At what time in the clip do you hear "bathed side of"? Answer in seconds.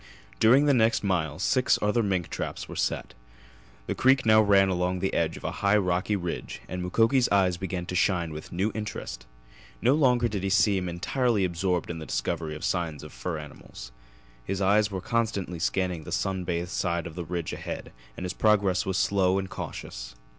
16.45-17.13